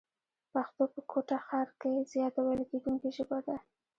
پښتو 0.53 0.83
په 0.93 0.99
کوټه 1.11 1.37
ښار 1.47 1.67
کښي 1.81 2.09
زیاته 2.13 2.39
ويل 2.43 2.61
کېدونکې 2.71 3.09
ژبه 3.17 3.37
ده. 3.47 3.57